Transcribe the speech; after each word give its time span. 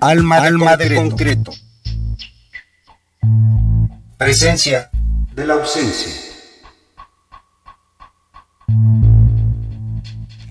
Alma, 0.00 0.36
Alma 0.36 0.76
de 0.76 0.94
concreto. 0.94 1.52
Presencia 4.16 4.90
de 5.34 5.46
la 5.46 5.54
ausencia. 5.54 6.12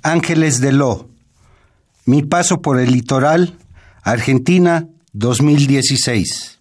Ángeles 0.03 0.59
de 0.59 0.73
Lo. 0.73 1.09
Mi 2.05 2.23
paso 2.23 2.61
por 2.61 2.79
el 2.79 2.91
litoral, 2.91 3.57
Argentina 4.03 4.87
2016. 5.13 6.56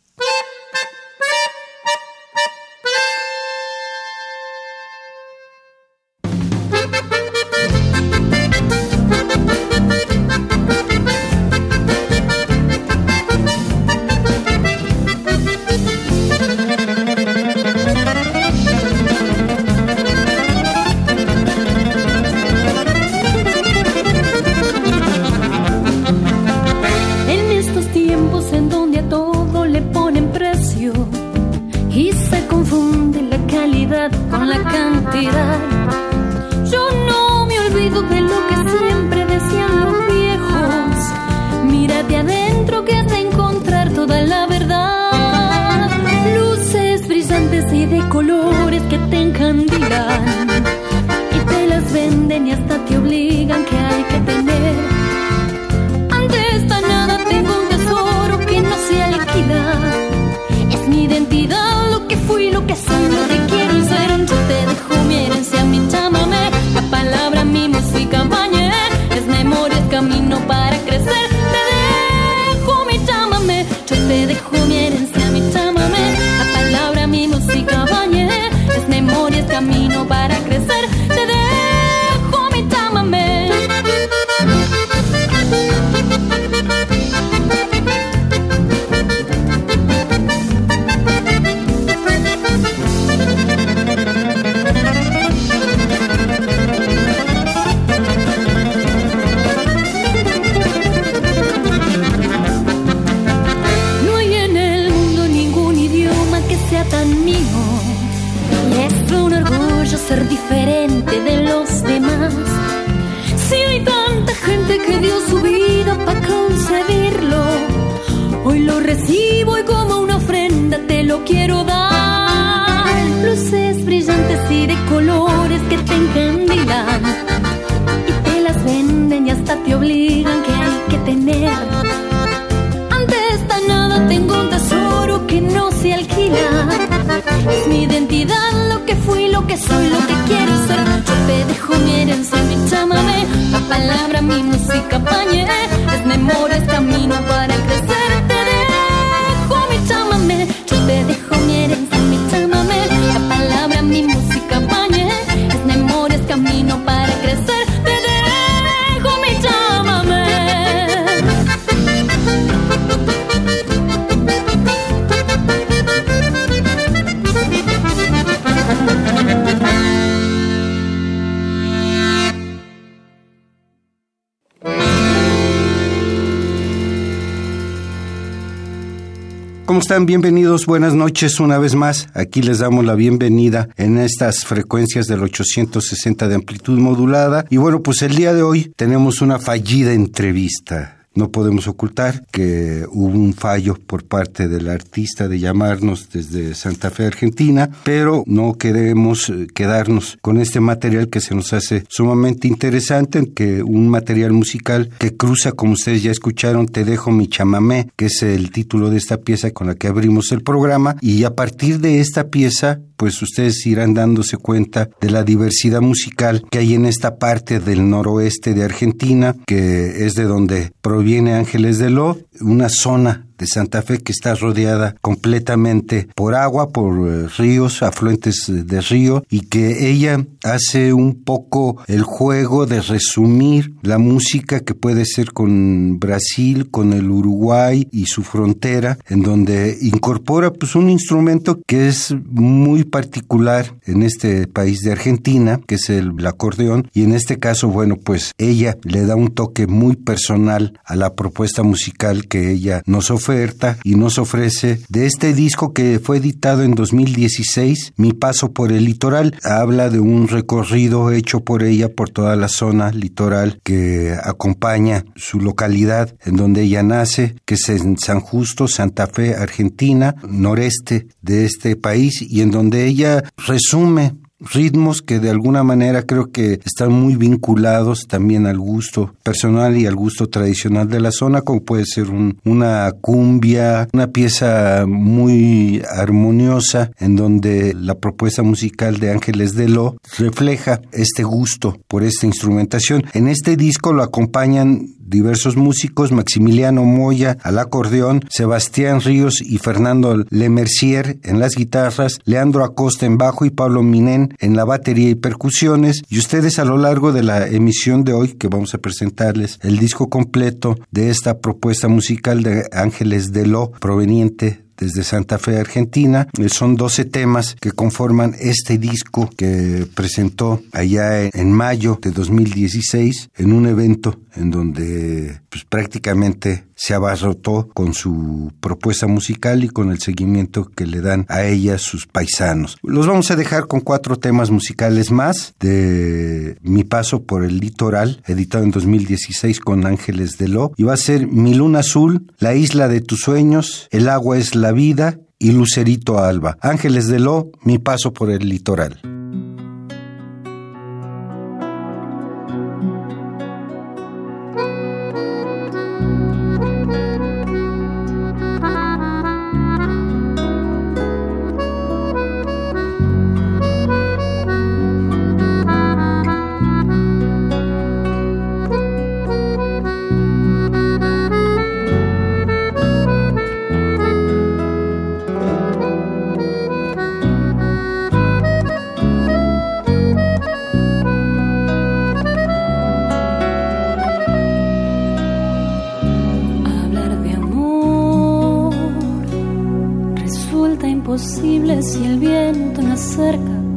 Bienvenidos, 180.05 180.67
buenas 180.67 180.95
noches 180.95 181.41
una 181.41 181.59
vez 181.59 181.75
más. 181.75 182.09
Aquí 182.13 182.43
les 182.43 182.59
damos 182.59 182.85
la 182.85 182.95
bienvenida 182.95 183.69
en 183.77 183.97
estas 183.99 184.45
frecuencias 184.45 185.07
del 185.07 185.23
860 185.23 186.29
de 186.29 186.35
amplitud 186.35 186.79
modulada. 186.79 187.47
Y 187.49 187.57
bueno, 187.57 187.83
pues 187.83 188.03
el 188.03 188.15
día 188.15 188.35
de 188.35 188.43
hoy 188.43 188.73
tenemos 188.77 189.23
una 189.23 189.39
fallida 189.39 189.95
entrevista. 189.95 190.96
No 191.17 191.31
podemos 191.31 191.67
ocultar 191.67 192.27
que 192.31 192.85
hubo 192.91 193.09
un 193.09 193.33
fallo 193.33 193.75
por 193.75 194.05
parte 194.05 194.49
del 194.49 194.69
artista 194.69 195.29
de 195.29 195.39
llamarnos 195.39 196.11
desde 196.13 196.55
Santa 196.55 196.91
Fe, 196.91 197.07
Argentina, 197.07 197.71
pero 197.85 198.23
no 198.27 198.53
queremos 198.53 199.31
eh, 199.31 199.47
quedarnos 199.55 200.19
con 200.21 200.39
este 200.39 200.61
material 200.61 201.09
que 201.09 201.23
se 201.23 201.35
nos 201.35 201.55
hace 201.55 201.85
sumamente 201.89 202.49
interesante, 202.49 203.33
que 203.33 203.63
un 203.63 203.89
material 203.89 204.33
musical 204.33 204.91
que 204.99 205.17
cruza, 205.17 205.53
como 205.53 205.73
ustedes 205.73 206.03
ya 206.03 206.11
escucharon, 206.11 206.67
Te 206.67 206.85
dejo 206.85 207.11
mi 207.11 207.29
chamamé, 207.29 207.89
que 207.97 208.07
es 208.07 208.23
el 208.23 208.51
título 208.51 208.91
de 208.91 208.99
esta 208.99 209.17
pieza 209.17 209.53
con 209.53 209.69
la 209.69 209.75
que 209.75 209.89
abrimos 209.89 210.33
el 210.33 210.43
programa, 210.43 210.97
y 211.01 211.25
a 211.25 211.35
partir 211.35 211.81
de 211.81 212.01
esta 212.01 212.29
pieza 212.29 212.81
pues 212.97 213.21
ustedes 213.21 213.67
irán 213.67 213.93
dándose 213.93 214.39
cuenta 214.39 214.89
de 215.03 215.11
la 215.11 215.23
diversidad 215.23 215.83
musical 215.83 216.43
que 216.51 216.61
hay 216.61 216.73
en 216.73 216.87
esta 216.87 217.17
parte 217.19 217.61
del 217.61 217.91
noroeste 217.91 218.55
de 218.55 218.65
Argentina, 218.65 219.37
que 219.47 220.07
es 220.07 220.15
de 220.15 220.25
donde 220.25 220.73
proviene 220.81 221.06
Ángeles 221.35 221.79
de 221.79 221.89
Lo, 221.89 222.19
una 222.41 222.69
zona 222.69 223.26
de 223.39 223.47
Santa 223.47 223.83
Fe 223.83 223.99
que 223.99 224.13
está 224.13 224.35
rodeada 224.35 224.97
completamente 225.01 226.09
por 226.15 226.35
agua, 226.35 226.71
por 226.71 227.09
eh, 227.09 227.29
ríos, 227.37 227.83
afluentes 227.83 228.45
de 228.49 228.81
río 228.81 229.25
y 229.31 229.41
que 229.43 229.91
ella 229.91 230.25
hace 230.43 230.93
un 230.93 231.23
poco 231.23 231.83
el 231.87 232.03
juego 232.03 232.67
de 232.67 232.81
resumir 232.81 233.75
la 233.83 233.99
música 233.99 234.61
que 234.61 234.75
puede 234.75 235.05
ser 235.05 235.33
con 235.33 235.99
Brasil, 235.99 236.71
con 236.71 236.93
el 236.93 237.11
Uruguay 237.11 237.89
y 237.93 238.07
su 238.07 238.23
frontera, 238.23 238.99
en 239.09 239.23
donde 239.23 239.77
incorpora 239.83 240.53
pues 240.53 240.75
un 240.75 240.89
instrumento 240.89 241.61
que 241.67 241.89
es 241.89 242.15
muy 242.31 242.85
particular 242.85 243.75
en 243.85 244.03
este 244.03 244.47
país 244.47 244.81
de 244.81 244.93
Argentina, 244.93 245.61
que 245.67 245.77
es 245.77 245.91
el 245.91 246.27
acordeón 246.27 246.89
y 246.95 247.03
en 247.03 247.13
este 247.13 247.39
caso, 247.39 247.69
bueno, 247.69 247.97
pues 247.97 248.33
ella 248.39 248.77
le 248.83 249.05
da 249.05 249.17
un 249.17 249.35
toque 249.35 249.67
muy 249.67 249.97
personal 249.97 250.79
a 250.85 250.97
la 250.97 251.15
propuesta 251.15 251.63
musical 251.63 252.27
que 252.29 252.51
ella 252.51 252.83
nos 252.87 253.11
ofrece 253.11 253.26
oferta 253.27 253.79
y 253.83 253.97
nos 253.97 254.19
ofrece 254.19 254.81
de 254.89 255.07
este 255.07 255.35
disco 255.35 255.73
que 255.73 255.99
fue 255.99 256.19
editado 256.19 256.63
en 256.63 256.77
2016, 256.77 257.95
Mi 257.97 258.13
Paso 258.13 258.53
por 258.53 258.71
el 258.71 258.85
Litoral. 258.85 259.37
Habla 259.43 259.91
de 259.91 259.99
un 259.99 260.29
recorrido 260.29 261.11
hecho 261.11 261.41
por 261.41 261.65
ella 261.65 261.89
por 261.89 262.11
toda 262.11 262.37
la 262.37 262.49
zona 262.49 262.93
litoral 262.93 263.59
que 263.65 264.17
acompaña 264.23 265.05
su 265.17 265.41
localidad 265.41 266.15
en 266.25 266.37
donde 266.37 266.63
ella 266.63 266.85
nace, 266.85 267.35
que 267.45 267.55
es 267.55 267.69
en 267.69 267.99
San 267.99 268.21
Justo, 268.21 268.69
Santa 268.69 269.09
Fe, 269.09 269.35
Argentina, 269.35 270.15
noreste 270.29 271.09
de 271.21 271.47
este 271.47 271.75
país, 271.75 272.23
y 272.23 272.43
en 272.43 272.53
donde 272.53 272.87
ella 272.87 273.25
resume 273.37 274.13
ritmos 274.53 275.03
que 275.03 275.19
de 275.19 275.31
alguna 275.31 275.63
manera 275.63 276.03
creo 276.03 276.31
que 276.31 276.61
están 276.65 276.93
muy 276.93 277.17
vinculados 277.17 278.07
también 278.09 278.47
al 278.47 278.59
gusto 278.59 279.15
personal 279.23 279.77
y 279.77 279.87
al 279.87 279.95
gusto 279.95 280.29
tradicional 280.29 280.89
de 280.89 281.01
la 281.01 281.13
zona, 281.13 281.43
como 281.43 281.63
puede 281.63 281.85
ser 281.87 282.09
una 282.45 282.93
cumbia, 283.01 283.89
una 283.93 284.09
pieza 284.09 284.85
muy 284.87 285.83
armoniosa 285.91 286.91
en 286.99 287.17
donde 287.17 287.75
la 287.75 287.97
propuesta 287.97 288.43
musical 288.43 288.99
de 288.99 289.11
Ángeles 289.11 289.55
de 289.55 289.69
Lo 289.69 289.97
refleja 290.19 290.81
este 290.93 291.23
gusto 291.23 291.79
por 291.89 292.03
esta 292.03 292.27
instrumentación. 292.27 293.05
En 293.15 293.29
este 293.29 293.57
disco 293.57 293.93
lo 293.93 294.03
acompañan 294.03 294.89
diversos 295.07 295.57
músicos, 295.57 296.13
Maximiliano 296.13 296.85
Moya 296.85 297.37
al 297.43 297.59
acordeón, 297.59 298.23
Sebastián 298.29 299.01
Ríos 299.01 299.41
y 299.41 299.59
Fernando 299.59 300.25
Lemercier 300.31 301.19
en 301.23 301.41
las 301.41 301.53
guitarras, 301.57 302.19
Leandro 302.25 302.65
Acosta 302.65 303.07
en 303.07 303.19
bajo 303.19 303.45
y 303.45 303.51
Pablo 303.51 303.83
Minén 303.83 304.35
en 304.39 304.57
la 304.57 304.65
batería 304.65 305.11
y 305.11 305.15
percusiones. 305.15 306.03
Y 306.09 306.19
ustedes 306.19 306.59
a 306.59 306.65
lo 306.65 306.77
largo 306.77 307.13
de 307.13 307.23
la 307.23 307.47
emisión 307.47 308.05
de 308.05 308.13
hoy, 308.13 308.35
que 308.35 308.49
vamos 308.49 308.75
a 308.75 308.79
presentarles 308.79 309.59
el 309.63 309.79
disco 309.79 310.11
completo 310.11 310.77
de 310.91 311.11
esta 311.11 311.39
propuesta 311.39 311.89
musical 311.89 312.43
de 312.43 312.69
Ángeles 312.73 313.33
de 313.33 313.47
Lo, 313.47 313.71
proveniente 313.71 314.66
desde 314.77 315.05
Santa 315.05 315.39
Fe, 315.39 315.59
Argentina. 315.59 316.29
Eh, 316.39 316.49
son 316.49 316.77
12 316.77 317.05
temas 317.07 317.57
que 317.61 317.73
conforman 317.73 318.35
este 318.39 318.79
disco 318.79 319.31
que 319.37 319.87
presentó 319.95 320.63
allá 320.73 321.25
en 321.25 321.53
mayo 321.53 321.99
de 322.01 322.11
2016 322.11 323.31
en 323.37 323.53
un 323.53 323.67
evento 323.67 324.19
en 324.37 324.51
donde 324.51 325.41
pues, 325.49 325.65
prácticamente 325.65 326.65
se 326.77 326.95
abarrotó 326.95 327.69
con 327.73 327.95
su 327.95 328.53
propuesta 328.61 329.07
musical 329.07 329.65
y 329.65 329.69
con 329.69 329.91
el 329.91 329.99
seguimiento 329.99 330.71
que 330.77 330.87
le 330.87 331.01
dan 331.01 331.25
a 331.29 331.45
ella 331.45 331.79
sus 331.79 332.07
paisanos. 332.07 332.77
Los 332.83 333.07
vamos 333.07 333.31
a 333.31 333.37
dejar 333.37 333.67
con 333.67 333.81
cuatro 333.81 334.19
temas 334.19 334.51
musicales 334.51 335.11
más 335.11 335.55
de 335.59 336.59
Mi 336.61 336.85
paso 336.85 337.23
por 337.23 337.45
el 337.45 337.59
litoral, 337.59 338.23
editado 338.27 338.65
en 338.65 338.71
2016 338.73 339.61
con 339.61 339.87
Ángeles 339.87 340.37
de 340.37 340.49
Lo, 340.49 340.73
y 340.77 340.83
va 340.83 340.93
a 340.93 340.99
ser 340.99 341.27
Mi 341.27 341.55
luna 341.55 341.79
azul, 341.79 342.31
La 342.39 342.55
isla 342.55 342.89
de 342.89 343.01
tus 343.01 343.21
sueños, 343.21 343.89
El 343.91 344.09
agua 344.09 344.37
es 344.37 344.55
la 344.55 344.66
vida 344.73 345.19
y 345.39 345.53
Lucerito 345.53 346.19
Alba. 346.19 346.57
Ángeles 346.61 347.07
de 347.09 347.21
Lo, 347.21 347.51
Mi 347.63 347.79
paso 347.79 348.13
por 348.13 348.31
el 348.31 348.49
litoral. 348.49 349.16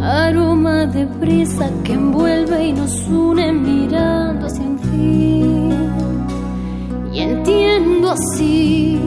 aroma 0.00 0.86
de 0.86 1.04
brisa 1.06 1.70
que 1.84 1.92
envuelve 1.92 2.66
y 2.68 2.72
nos 2.72 3.08
une 3.08 3.52
mirando 3.52 4.46
hacia 4.46 4.64
un 4.64 4.78
fin. 4.90 5.70
Y 7.12 7.20
entiendo 7.20 8.10
así 8.10 8.98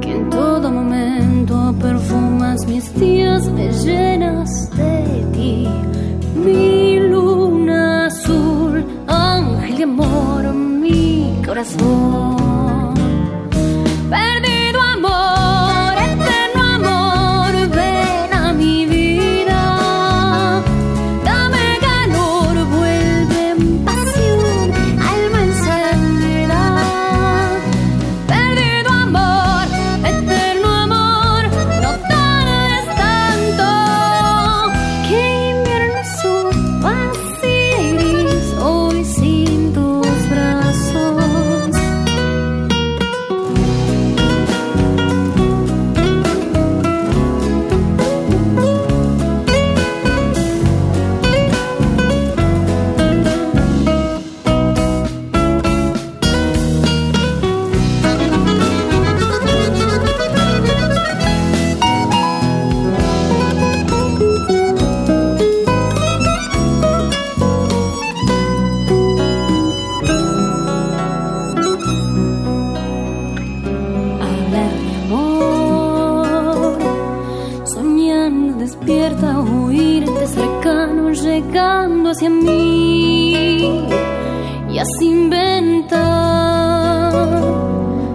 que 0.00 0.10
en 0.16 0.28
todo 0.28 0.72
momento 0.72 1.72
perfumas 1.80 2.66
mis 2.66 2.92
días 2.98 3.48
me 3.52 3.70
llenas 3.84 4.50
de 4.76 5.24
ti. 5.32 5.68
Mi 6.44 6.98
luna 6.98 8.06
azul 8.06 8.84
ángel 9.06 9.76
de 9.76 9.84
amor 9.84 10.28
corazón. 11.48 12.07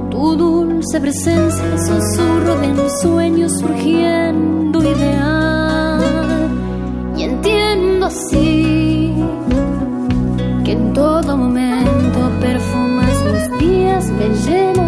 Tu 0.10 0.36
dulce 0.36 1.00
presencia, 1.00 1.78
susurro 1.78 2.56
de 2.62 2.68
un 2.70 2.90
sueño 3.02 3.50
surgiendo 3.50 4.84
ideal. 4.84 6.02
Y 7.18 7.24
entiendo 7.24 8.06
así 8.08 9.14
que 10.64 10.72
en 10.72 10.94
todo 10.94 11.38
momento 11.38 12.20
perfumas 12.42 13.16
mis 13.32 13.60
días, 13.60 14.10
me 14.10 14.30
llenas 14.46 14.83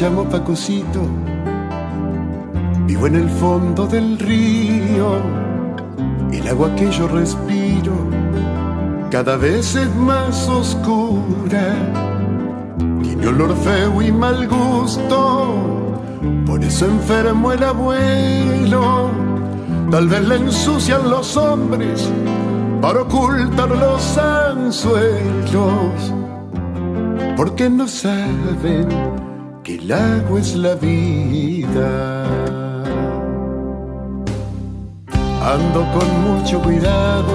llamo 0.00 0.24
Pacocito, 0.24 1.00
vivo 2.86 3.08
en 3.08 3.16
el 3.16 3.28
fondo 3.28 3.84
del 3.86 4.16
río, 4.18 5.16
el 6.30 6.46
agua 6.46 6.72
que 6.76 6.88
yo 6.90 7.08
respiro 7.08 7.94
cada 9.10 9.36
vez 9.36 9.74
es 9.74 9.92
más 9.96 10.48
oscura, 10.48 11.74
tiene 13.02 13.26
olor 13.26 13.56
feo 13.56 14.00
y 14.00 14.12
mal 14.12 14.46
gusto, 14.46 16.00
por 16.46 16.62
eso 16.62 16.86
enfermo 16.86 17.50
el 17.50 17.64
abuelo, 17.64 19.10
tal 19.90 20.06
vez 20.06 20.28
le 20.28 20.36
ensucian 20.36 21.10
los 21.10 21.36
hombres 21.36 22.08
para 22.80 23.02
ocultar 23.02 23.70
los 23.70 24.16
anzuelos, 24.16 26.12
porque 27.36 27.68
no 27.68 27.88
saben 27.88 29.27
que 29.68 29.74
el 29.74 29.92
agua 29.92 30.40
es 30.40 30.54
la 30.56 30.74
vida. 30.76 32.24
Ando 35.54 35.80
con 35.94 36.08
mucho 36.26 36.58
cuidado, 36.62 37.34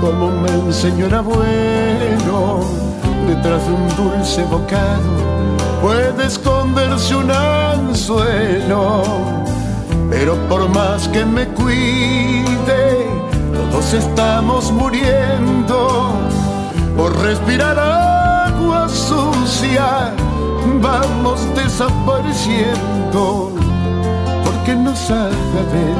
como 0.00 0.32
me 0.42 0.50
enseñó 0.50 1.06
el 1.06 1.14
abuelo, 1.14 2.60
detrás 3.28 3.64
de 3.66 3.72
un 3.72 3.88
dulce 3.96 4.42
bocado 4.44 5.14
puede 5.80 6.26
esconderse 6.26 7.14
un 7.14 7.30
anzuelo, 7.30 9.02
pero 10.10 10.34
por 10.48 10.68
más 10.70 11.06
que 11.08 11.24
me 11.24 11.46
cuide, 11.60 12.82
todos 13.70 13.94
estamos 13.94 14.72
muriendo 14.72 16.16
por 16.96 17.16
respirar 17.22 17.78
agua 17.78 18.88
sucia 18.88 20.14
vamos 20.84 21.40
desapareciendo, 21.54 23.50
porque 24.44 24.74
nos 24.74 25.10
ver 25.72 25.96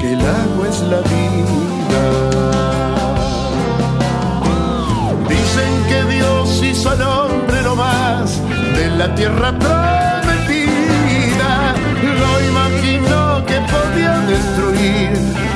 que 0.00 0.14
el 0.14 0.20
agua 0.20 0.64
es 0.72 0.80
la 0.92 1.00
vida. 1.14 2.04
Dicen 5.28 5.72
que 5.90 6.00
Dios 6.14 6.62
hizo 6.62 6.86
al 6.90 7.02
hombre 7.02 7.62
lo 7.62 7.76
más 7.76 8.40
de 8.76 8.86
la 9.00 9.14
tierra 9.14 9.48
prometida, 9.64 11.52
lo 12.22 12.32
imaginó 12.52 13.22
que 13.44 13.58
podía 13.74 14.14
destruir, 14.32 15.10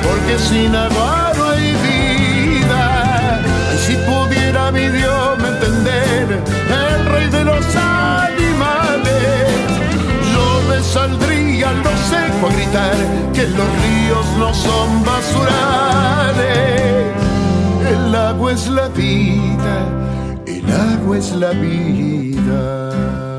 porque 0.05 0.33
sin 0.47 0.75
agua 0.75 1.34
seco 11.83 12.47
a 12.47 12.53
gritar 12.53 12.95
que 13.33 13.47
los 13.47 13.67
ríos 13.83 14.25
no 14.37 14.53
son 14.53 15.03
basurales. 15.03 16.45
El 17.89 18.15
agua 18.15 18.53
es 18.53 18.67
la 18.67 18.87
vida, 18.89 19.77
el 20.45 20.65
agua 20.71 21.17
es 21.17 21.31
la 21.33 21.51
vida. 21.51 23.34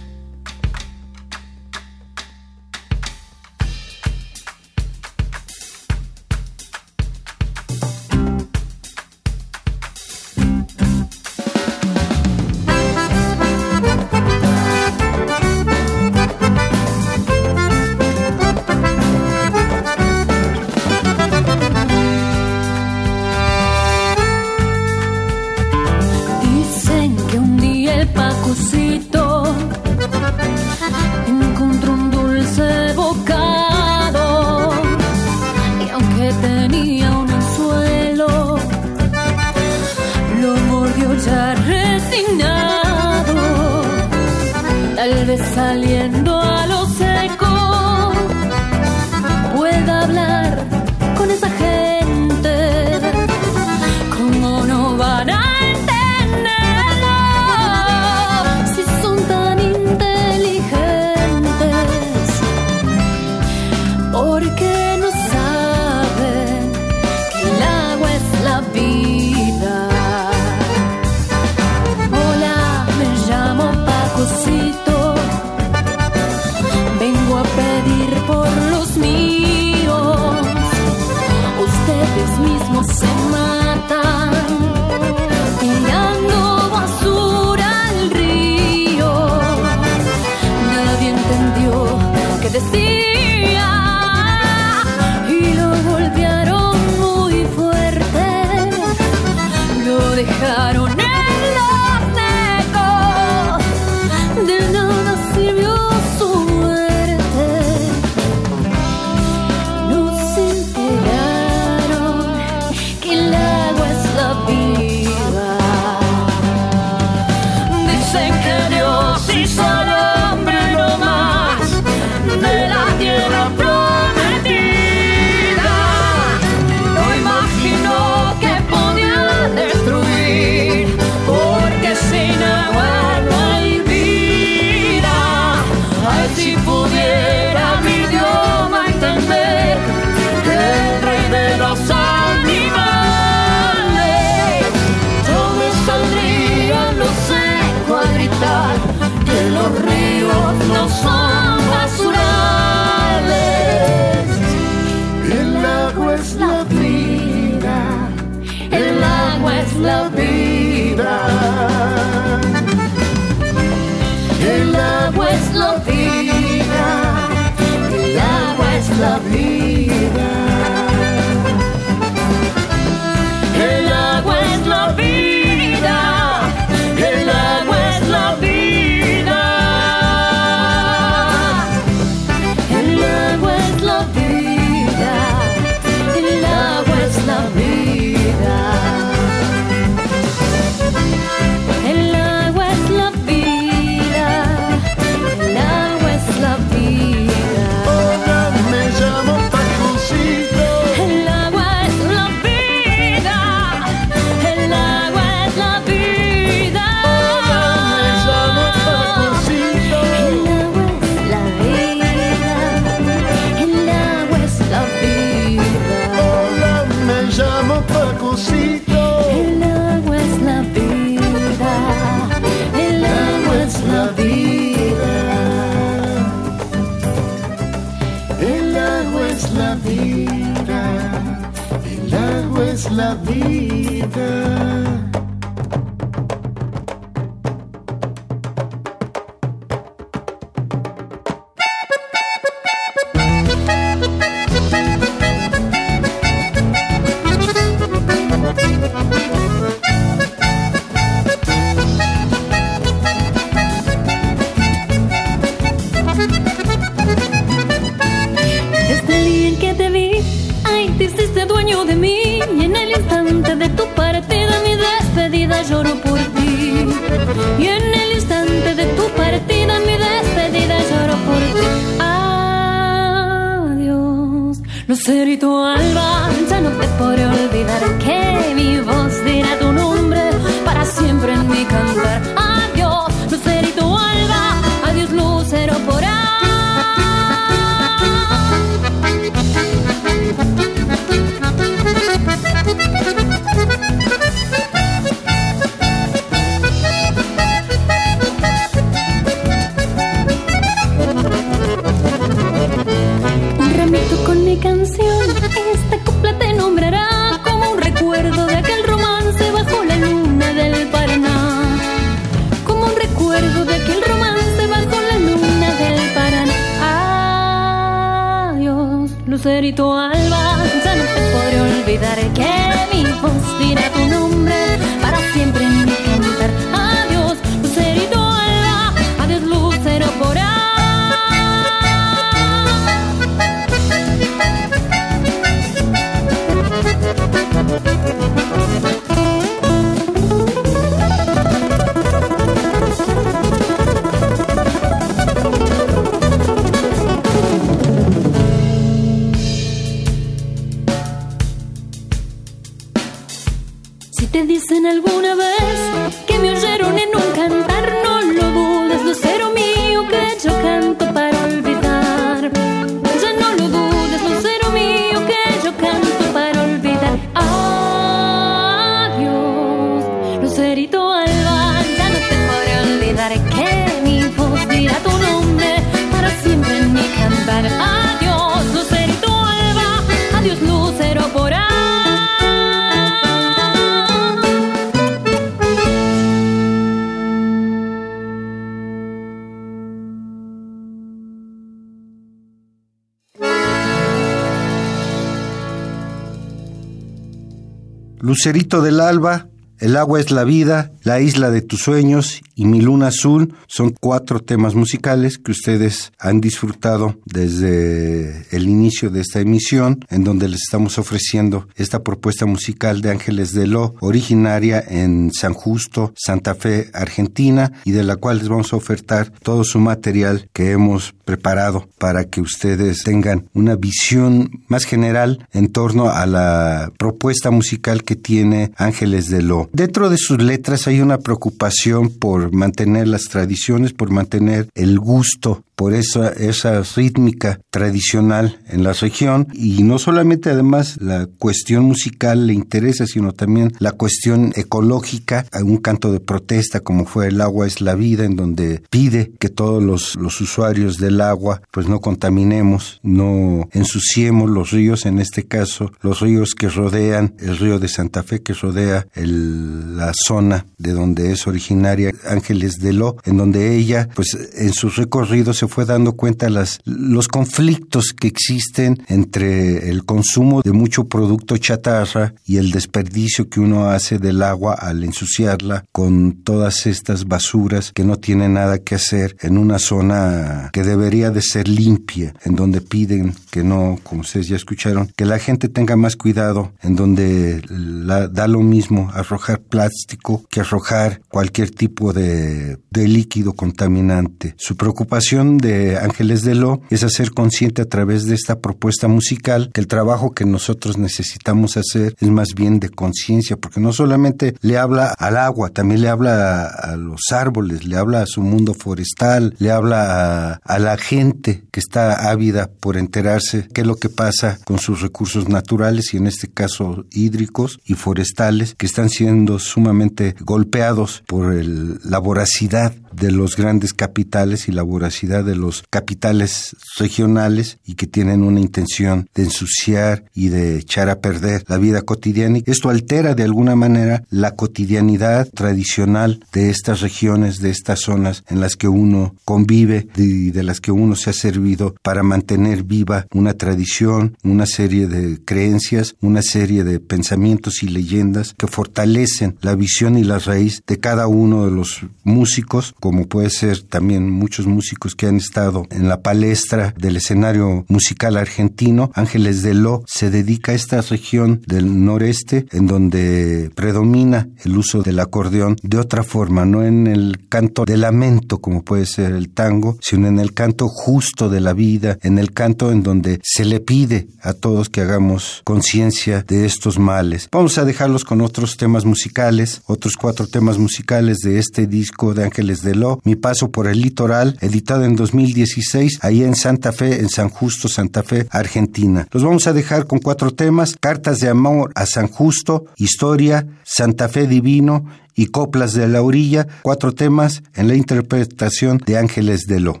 Lucerito 398.28 398.82
del 398.82 399.00
alba, 399.00 399.46
El 399.78 399.96
agua 399.96 400.20
es 400.20 400.30
la 400.30 400.44
vida, 400.44 400.92
La 401.02 401.18
isla 401.18 401.50
de 401.50 401.62
tus 401.62 401.80
sueños 401.80 402.42
y 402.58 402.64
Mi 402.64 402.80
luna 402.80 403.06
azul 403.06 403.54
son 403.68 403.94
cuatro 404.00 404.40
temas 404.40 404.74
musicales 404.74 405.38
que 405.38 405.52
ustedes 405.52 406.12
han 406.18 406.40
disfrutado 406.40 407.16
desde 407.24 408.46
el 408.50 408.68
inicio 408.68 409.10
de 409.10 409.20
esta 409.20 409.38
emisión, 409.38 410.04
en 410.10 410.24
donde 410.24 410.48
les 410.48 410.62
estamos 410.62 410.98
ofreciendo 410.98 411.68
esta 411.76 412.02
propuesta 412.02 412.46
musical 412.46 413.00
de 413.00 413.12
Ángeles 413.12 413.52
de 413.52 413.68
Lo, 413.68 413.94
originaria 414.00 414.84
en 414.86 415.30
San 415.32 415.54
Justo, 415.54 416.12
Santa 416.16 416.56
Fe, 416.56 416.90
Argentina, 416.94 417.70
y 417.84 417.92
de 417.92 418.02
la 418.02 418.16
cual 418.16 418.38
les 418.38 418.48
vamos 418.48 418.72
a 418.72 418.76
ofertar 418.76 419.30
todo 419.44 419.62
su 419.62 419.78
material 419.78 420.48
que 420.52 420.72
hemos 420.72 421.14
preparado 421.24 421.86
para 421.98 422.24
que 422.24 422.40
ustedes 422.40 423.04
tengan 423.04 423.48
una 423.54 423.76
visión 423.76 424.64
más 424.66 424.84
general 424.84 425.46
en 425.52 425.70
torno 425.70 426.10
a 426.10 426.26
la 426.26 426.90
propuesta 426.98 427.52
musical 427.52 428.02
que 428.02 428.16
tiene 428.16 428.72
Ángeles 428.76 429.28
de 429.28 429.42
Lo. 429.42 429.68
Dentro 429.72 430.10
de 430.10 430.16
sus 430.16 430.42
letras 430.42 430.88
hay 430.88 431.00
una 431.00 431.18
preocupación 431.18 432.08
por 432.08 432.47
mantener 432.52 433.08
las 433.08 433.24
tradiciones, 433.24 433.92
por 433.92 434.10
mantener 434.10 434.68
el 434.74 434.98
gusto 434.98 435.64
por 435.78 435.94
esa, 435.94 436.30
esa 436.30 436.82
rítmica 436.96 437.60
tradicional 437.70 438.58
en 438.68 438.82
la 438.82 438.94
región. 438.94 439.46
Y 439.52 439.84
no 439.84 440.00
solamente 440.00 440.50
además 440.50 441.00
la 441.00 441.26
cuestión 441.38 441.84
musical 441.84 442.48
le 442.48 442.52
interesa, 442.52 443.06
sino 443.06 443.30
también 443.30 443.72
la 443.78 443.92
cuestión 443.92 444.52
ecológica, 444.56 445.46
un 445.62 445.76
canto 445.76 446.10
de 446.10 446.18
protesta 446.18 446.80
como 446.80 447.06
fue 447.06 447.28
El 447.28 447.40
agua 447.40 447.68
es 447.68 447.80
la 447.80 447.94
vida, 447.94 448.24
en 448.24 448.34
donde 448.34 448.82
pide 448.90 449.30
que 449.38 449.50
todos 449.50 449.80
los, 449.80 450.16
los 450.16 450.40
usuarios 450.40 450.96
del 450.96 451.20
agua 451.20 451.62
pues 451.70 451.86
no 451.86 452.00
contaminemos, 452.00 452.98
no 453.04 453.68
ensuciemos 453.70 454.50
los 454.50 454.72
ríos, 454.72 455.06
en 455.06 455.20
este 455.20 455.46
caso 455.46 455.92
los 456.00 456.18
ríos 456.18 456.56
que 456.56 456.68
rodean 456.68 457.34
el 457.38 457.56
río 457.56 457.78
de 457.78 457.86
Santa 457.86 458.24
Fe, 458.24 458.42
que 458.42 458.52
rodea 458.52 459.06
el, 459.14 459.96
la 459.96 460.12
zona 460.26 460.66
de 460.76 460.92
donde 460.92 461.30
es 461.30 461.46
originaria 461.46 462.12
Ángeles 462.26 462.80
de 462.80 462.94
Lo, 462.94 463.16
en 463.24 463.36
donde 463.36 463.76
ella 463.76 464.08
pues 464.16 464.36
en 464.56 464.72
sus 464.72 464.96
recorridos 464.96 465.58
se 465.58 465.67
fue 465.68 465.84
dando 465.84 466.12
cuenta 466.12 466.50
las, 466.50 466.80
los 466.84 467.28
conflictos 467.28 468.12
que 468.12 468.28
existen 468.28 469.02
entre 469.08 469.90
el 469.90 470.04
consumo 470.04 470.62
de 470.62 470.72
mucho 470.72 471.08
producto 471.08 471.56
chatarra 471.56 472.34
y 472.44 472.56
el 472.56 472.70
desperdicio 472.70 473.48
que 473.48 473.60
uno 473.60 473.90
hace 473.90 474.18
del 474.18 474.42
agua 474.42 474.74
al 474.74 475.04
ensuciarla 475.04 475.84
con 475.92 476.42
todas 476.42 476.86
estas 476.86 477.26
basuras 477.26 477.92
que 477.92 478.04
no 478.04 478.16
tienen 478.16 478.54
nada 478.54 478.78
que 478.78 478.94
hacer 478.94 479.36
en 479.40 479.58
una 479.58 479.78
zona 479.78 480.70
que 480.72 480.82
debería 480.82 481.30
de 481.30 481.42
ser 481.42 481.68
limpia, 481.68 482.34
en 482.44 482.54
donde 482.54 482.80
piden 482.80 483.34
que 483.50 483.62
no, 483.62 483.98
como 484.02 484.22
ustedes 484.22 484.48
ya 484.48 484.56
escucharon, 484.56 485.10
que 485.16 485.24
la 485.24 485.38
gente 485.38 485.68
tenga 485.68 485.96
más 485.96 486.16
cuidado, 486.16 486.72
en 486.82 486.96
donde 486.96 487.62
la, 487.68 488.28
da 488.28 488.48
lo 488.48 488.60
mismo 488.60 489.10
arrojar 489.12 489.60
plástico 489.60 490.44
que 490.50 490.60
arrojar 490.60 491.20
cualquier 491.28 491.70
tipo 491.70 492.12
de, 492.12 492.78
de 492.90 493.08
líquido 493.08 493.52
contaminante. 493.52 494.54
Su 494.56 494.76
preocupación 494.76 495.57
de 495.58 495.98
Ángeles 495.98 496.42
de 496.42 496.54
Lo 496.54 496.80
es 496.90 497.02
hacer 497.02 497.32
consciente 497.32 497.82
a 497.82 497.84
través 497.84 498.26
de 498.26 498.34
esta 498.34 498.60
propuesta 498.60 499.08
musical 499.08 499.70
que 499.72 499.80
el 499.80 499.86
trabajo 499.86 500.32
que 500.32 500.44
nosotros 500.44 500.98
necesitamos 500.98 501.76
hacer 501.76 502.14
es 502.18 502.28
más 502.28 502.48
bien 502.54 502.80
de 502.80 502.90
conciencia, 502.90 503.56
porque 503.56 503.80
no 503.80 503.92
solamente 503.92 504.54
le 504.60 504.78
habla 504.78 505.14
al 505.18 505.36
agua, 505.36 505.70
también 505.70 506.02
le 506.02 506.08
habla 506.08 506.66
a, 506.66 506.96
los 506.96 507.20
árboles, 507.30 507.84
le 507.84 507.96
habla 507.96 508.22
a 508.22 508.26
su 508.26 508.42
mundo 508.42 508.74
forestal, 508.74 509.54
le 509.58 509.70
habla 509.70 510.60
a, 510.64 510.78
la 510.78 510.96
gente 510.96 511.64
que 511.72 511.80
está 511.80 512.30
ávida 512.30 512.70
por 512.80 512.96
enterarse 512.96 513.68
qué 513.74 513.80
es 513.80 513.86
lo 513.86 513.96
que 513.96 514.08
pasa 514.08 514.58
con 514.64 514.78
sus 514.78 515.00
recursos 515.00 515.48
naturales 515.48 516.14
y 516.14 516.18
en 516.18 516.26
este 516.26 516.48
caso 516.48 517.04
hídricos 517.10 517.80
y 517.84 517.94
forestales 517.94 518.74
que 518.76 518.86
están 518.86 519.10
siendo 519.10 519.58
sumamente 519.58 520.36
golpeados 520.40 521.22
por 521.26 521.52
la 521.54 522.18
voracidad 522.18 522.94
de 523.12 523.32
los 523.32 523.56
grandes 523.56 523.92
capitales 523.92 524.68
y 524.68 524.72
la 524.72 524.82
voracidad 524.82 525.47
de 525.48 525.56
los 525.56 525.82
capitales 525.90 526.76
regionales 526.98 527.78
y 527.84 527.94
que 527.94 528.06
tienen 528.06 528.42
una 528.42 528.60
intención 528.60 529.28
de 529.34 529.44
ensuciar 529.44 530.24
y 530.34 530.48
de 530.48 530.78
echar 530.78 531.08
a 531.08 531.20
perder 531.20 531.64
la 531.66 531.78
vida 531.78 532.02
cotidiana. 532.02 532.60
Esto 532.66 532.90
altera 532.90 533.34
de 533.34 533.42
alguna 533.42 533.74
manera 533.74 534.22
la 534.30 534.54
cotidianidad 534.54 535.48
tradicional 535.48 536.44
de 536.52 536.70
estas 536.70 537.00
regiones, 537.00 537.60
de 537.60 537.70
estas 537.70 538.00
zonas 538.00 538.44
en 538.48 538.60
las 538.60 538.76
que 538.76 538.88
uno 538.88 539.34
convive 539.44 540.08
y 540.16 540.50
de 540.50 540.62
las 540.62 540.80
que 540.80 540.92
uno 540.92 541.16
se 541.16 541.30
ha 541.30 541.32
servido 541.32 541.94
para 542.02 542.22
mantener 542.22 542.84
viva 542.84 543.26
una 543.32 543.54
tradición, 543.54 544.36
una 544.42 544.66
serie 544.66 545.08
de 545.08 545.42
creencias, 545.44 546.14
una 546.20 546.42
serie 546.42 546.84
de 546.84 547.00
pensamientos 547.00 547.82
y 547.82 547.88
leyendas 547.88 548.54
que 548.56 548.66
fortalecen 548.66 549.56
la 549.62 549.74
visión 549.74 550.18
y 550.18 550.24
la 550.24 550.38
raíz 550.38 550.82
de 550.86 550.98
cada 550.98 551.26
uno 551.26 551.64
de 551.64 551.70
los 551.70 552.00
músicos, 552.24 552.94
como 553.00 553.26
puede 553.26 553.50
ser 553.50 553.82
también 553.82 554.30
muchos 554.30 554.66
músicos 554.66 555.14
que 555.14 555.26
han 555.26 555.37
estado 555.38 555.86
en 555.90 556.08
la 556.08 556.20
palestra 556.20 556.94
del 556.96 557.16
escenario 557.16 557.84
musical 557.88 558.36
argentino. 558.36 559.10
Ángeles 559.14 559.62
de 559.62 559.74
Lo 559.74 560.02
se 560.06 560.30
dedica 560.30 560.72
a 560.72 560.74
esta 560.74 561.00
región 561.00 561.62
del 561.66 562.04
noreste 562.04 562.66
en 562.72 562.86
donde 562.86 563.70
predomina 563.74 564.48
el 564.64 564.76
uso 564.76 565.02
del 565.02 565.20
acordeón 565.20 565.76
de 565.82 565.98
otra 565.98 566.22
forma, 566.22 566.64
no 566.64 566.84
en 566.84 567.06
el 567.06 567.48
canto 567.48 567.84
de 567.84 567.96
lamento 567.96 568.58
como 568.58 568.82
puede 568.82 569.06
ser 569.06 569.32
el 569.32 569.50
tango, 569.50 569.96
sino 570.00 570.28
en 570.28 570.38
el 570.38 570.52
canto 570.52 570.88
justo 570.88 571.48
de 571.48 571.60
la 571.60 571.72
vida, 571.72 572.18
en 572.22 572.38
el 572.38 572.52
canto 572.52 572.92
en 572.92 573.02
donde 573.02 573.40
se 573.42 573.64
le 573.64 573.80
pide 573.80 574.28
a 574.42 574.52
todos 574.52 574.88
que 574.88 575.00
hagamos 575.00 575.62
conciencia 575.64 576.42
de 576.46 576.66
estos 576.66 576.98
males. 576.98 577.48
Vamos 577.50 577.78
a 577.78 577.84
dejarlos 577.84 578.24
con 578.24 578.40
otros 578.40 578.76
temas 578.76 579.04
musicales, 579.04 579.82
otros 579.86 580.16
cuatro 580.16 580.46
temas 580.46 580.78
musicales 580.78 581.38
de 581.38 581.58
este 581.58 581.86
disco 581.86 582.34
de 582.34 582.44
Ángeles 582.44 582.82
de 582.82 582.94
Lo, 582.94 583.20
Mi 583.24 583.36
Paso 583.36 583.70
por 583.70 583.86
el 583.86 584.00
Litoral, 584.00 584.56
editado 584.60 585.04
en 585.04 585.16
2016, 585.18 586.20
ahí 586.22 586.42
en 586.42 586.54
Santa 586.54 586.92
Fe, 586.92 587.20
en 587.20 587.28
San 587.28 587.50
Justo, 587.50 587.88
Santa 587.88 588.22
Fe, 588.22 588.46
Argentina. 588.50 589.28
Los 589.30 589.44
vamos 589.44 589.66
a 589.66 589.74
dejar 589.74 590.06
con 590.06 590.20
cuatro 590.20 590.52
temas, 590.52 590.96
Cartas 590.98 591.40
de 591.40 591.50
Amor 591.50 591.92
a 591.94 592.06
San 592.06 592.28
Justo, 592.28 592.86
Historia, 592.96 593.66
Santa 593.84 594.30
Fe 594.30 594.46
Divino 594.46 595.04
y 595.34 595.46
Coplas 595.46 595.92
de 595.92 596.08
la 596.08 596.22
Orilla, 596.22 596.66
cuatro 596.82 597.12
temas 597.12 597.62
en 597.74 597.88
la 597.88 597.94
interpretación 597.94 598.98
de 599.04 599.18
Ángeles 599.18 599.66
de 599.66 599.80
Lo. 599.80 600.00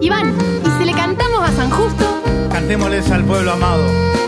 Iván, 0.00 0.34
¿y 0.64 0.78
si 0.78 0.84
le 0.86 0.92
cantamos 0.92 1.48
a 1.48 1.52
San 1.54 1.70
Justo? 1.70 2.22
Cantémosles 2.50 3.10
al 3.10 3.24
pueblo 3.24 3.52
amado. 3.52 4.19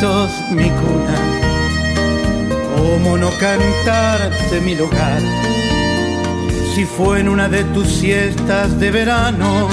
Sos 0.00 0.30
mi 0.50 0.70
cuna? 0.70 1.16
¿Cómo 2.74 3.18
no 3.18 3.30
cantarte 3.38 4.60
mi 4.62 4.74
lugar? 4.74 5.20
Si 6.74 6.84
fue 6.86 7.20
en 7.20 7.28
una 7.28 7.48
de 7.48 7.64
tus 7.64 7.86
siestas 7.86 8.80
de 8.80 8.90
verano, 8.90 9.68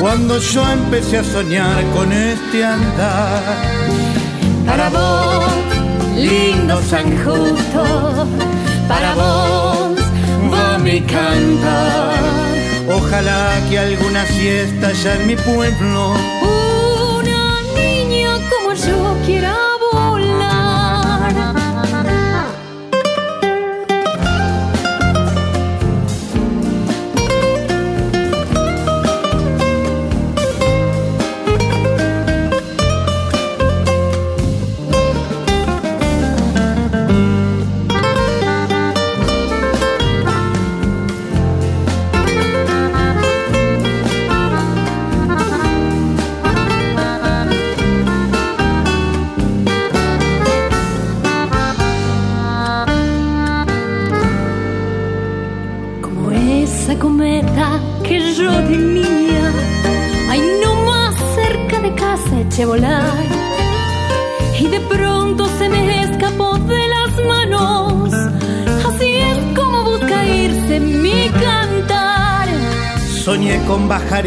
cuando 0.00 0.38
yo 0.38 0.62
empecé 0.70 1.18
a 1.18 1.24
soñar 1.24 1.82
con 1.94 2.12
este 2.12 2.62
andar. 2.62 3.42
Para 4.66 4.90
vos, 4.90 5.44
lindo 6.14 6.82
San 6.82 7.08
Justo, 7.24 8.26
para 8.86 9.14
vos 9.14 9.98
va 10.52 10.78
mi 10.78 11.00
cantar. 11.00 12.20
Ojalá 12.98 13.50
que 13.70 13.78
alguna 13.78 14.26
siesta 14.26 14.92
ya 14.92 15.14
en 15.14 15.26
mi 15.26 15.36
pueblo 15.36 16.14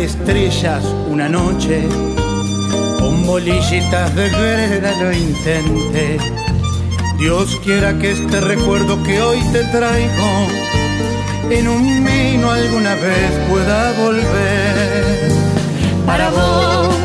estrellas 0.05 0.83
una 1.09 1.27
noche, 1.27 1.81
con 2.99 3.25
bolillitas 3.25 4.15
de 4.15 4.29
guerra 4.29 4.91
lo 5.01 5.11
intenté. 5.11 6.17
Dios 7.17 7.59
quiera 7.63 7.97
que 7.97 8.11
este 8.11 8.39
recuerdo 8.39 9.01
que 9.03 9.19
hoy 9.21 9.39
te 9.51 9.63
traigo 9.65 10.29
en 11.49 11.67
un 11.67 12.05
vino 12.05 12.51
alguna 12.51 12.93
vez 12.95 13.31
pueda 13.49 13.93
volver. 13.93 15.31
Para 16.05 16.29
vos, 16.29 16.95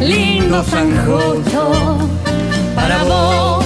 lindo 0.00 0.64
San 0.64 0.90
Justo, 1.04 2.08
para 2.74 3.04
vos 3.04 3.64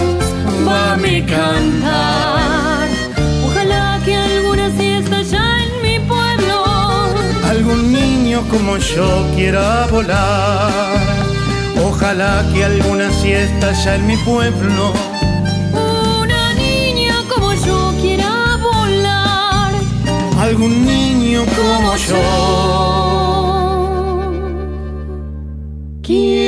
va 0.66 0.96
mi 0.96 1.22
cantar. 1.22 2.31
Niño 8.32 8.48
como 8.48 8.78
yo 8.78 9.26
quiera 9.34 9.86
volar. 9.90 10.98
Ojalá 11.84 12.42
que 12.50 12.64
alguna 12.64 13.12
siesta 13.12 13.72
ya 13.72 13.96
en 13.96 14.06
mi 14.06 14.16
pueblo. 14.16 14.94
Una 15.74 16.54
niña 16.54 17.22
como 17.28 17.52
yo 17.52 17.92
quiera 18.00 18.56
volar. 18.56 19.74
Algún 20.40 20.86
niño 20.86 21.44
como 21.54 21.94
yo. 22.08 22.22
Quiera 26.02 26.41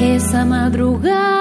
esa 0.00 0.46
madrugada 0.46 1.39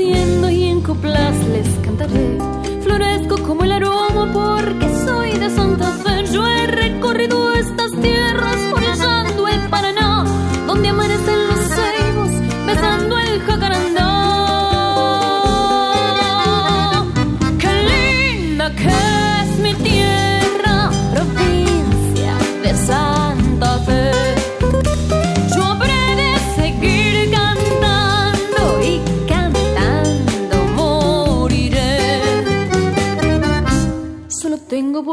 y 0.00 0.64
en 0.64 0.80
coplas 0.80 1.36
les 1.48 1.68
cantaré. 1.84 2.38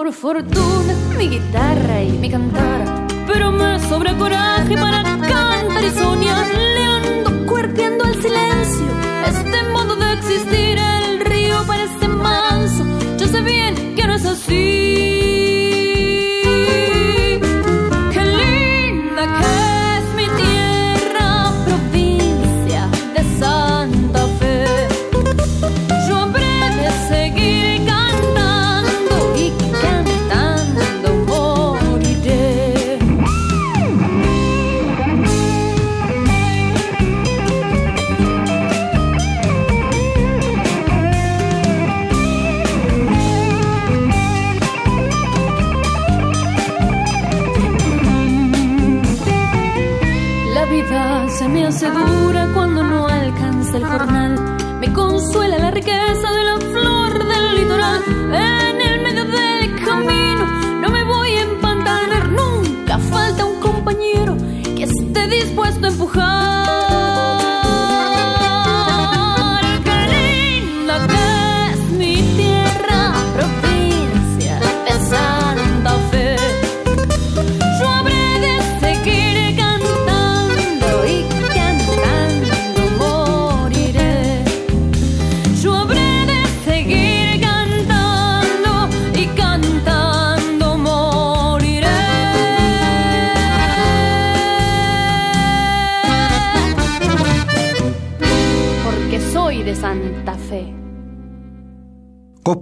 Por 0.08 0.14
fortuna 0.14 0.94
mi 1.18 1.28
guitarra 1.28 2.02
y 2.02 2.12
mi 2.12 2.30
cantar, 2.30 3.08
pero 3.28 3.52
me 3.52 3.78
sobra 3.90 4.18
coraje 4.18 4.78
para 4.78 5.04
cantar 5.04 5.84
y 5.84 5.90
soñar. 5.90 6.48
Le 6.56 6.84
ando 6.84 7.46
cuerpeando 7.46 8.06
al 8.06 8.16
silencio 8.22 8.88
este 9.28 9.64
modo 9.74 9.98
de 9.98 10.14
existir. 10.14 10.78
El 10.78 11.20
río 11.20 11.62
parece 11.68 12.08
manso, 12.08 12.86
yo 13.18 13.28
sé 13.28 13.42
bien 13.42 13.96
que 13.96 14.08
no 14.08 14.14
es 14.14 14.26
así. 14.26 15.17